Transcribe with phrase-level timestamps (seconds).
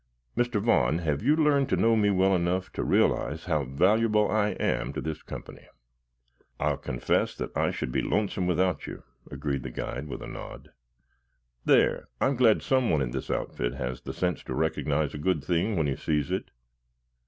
[0.35, 0.59] Mr.
[0.59, 4.93] Vaughn, have you learned to know me well enough to realize how valuable I am
[4.93, 5.67] to this company?"
[6.59, 10.69] "I'll confess that I should be lonesome without you," agreed the guide with a nod.
[11.65, 15.75] "There, I'm glad someone in this outfit has the sense to recognize a good thing
[15.75, 16.49] when he sees it.